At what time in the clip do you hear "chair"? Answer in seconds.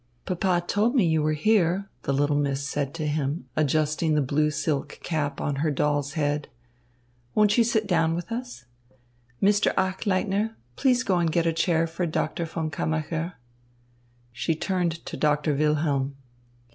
11.53-11.85